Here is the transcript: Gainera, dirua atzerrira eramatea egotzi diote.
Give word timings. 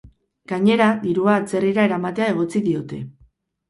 Gainera, 0.51 0.87
dirua 1.03 1.37
atzerrira 1.43 1.87
eramatea 1.93 2.35
egotzi 2.35 2.67
diote. 2.71 3.05